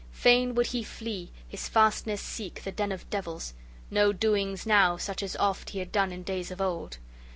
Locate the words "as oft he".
5.21-5.77